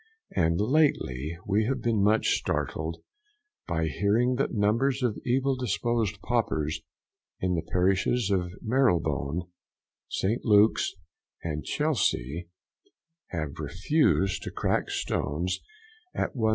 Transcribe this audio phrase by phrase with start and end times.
[0.35, 3.03] And lately we have been much startled
[3.67, 6.81] by hearing that numbers of evil disposed paupers
[7.39, 9.43] in the parishes of Marylebone,
[10.09, 10.43] St.
[10.43, 10.95] Luke's
[11.43, 12.49] and Chelsea,
[13.27, 15.59] have refused to crack stones
[16.15, 16.49] at 1s.